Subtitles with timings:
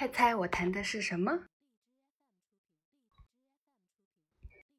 [0.00, 1.44] 猜猜我弹的是什么？